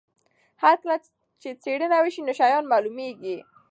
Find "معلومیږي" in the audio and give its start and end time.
2.71-3.37